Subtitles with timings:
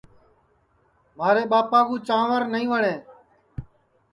[1.17, 2.95] مھارے ٻاپا کُو چانٚور نائی وٹؔے